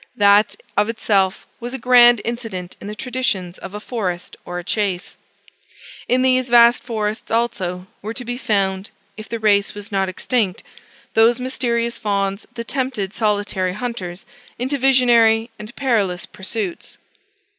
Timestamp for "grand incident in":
1.77-2.87